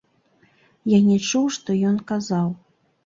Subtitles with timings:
[0.93, 2.49] Я не чуў, што ён казаў.